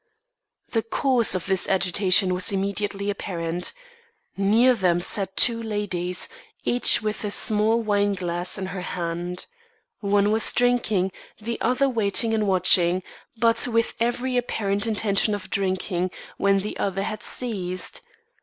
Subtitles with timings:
[0.71, 3.71] The cause of this agitation was immediately apparent.
[4.35, 6.27] Near them sat two ladies,
[6.63, 9.45] each with a small wine glass in her hand.
[9.99, 13.03] One was drinking, the other waiting and watching,
[13.37, 18.01] but with every apparent intention of drinking when the other had ceased.